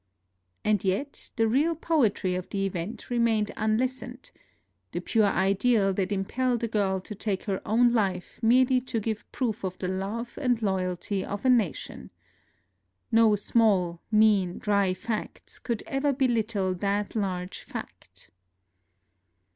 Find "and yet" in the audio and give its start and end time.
0.65-1.29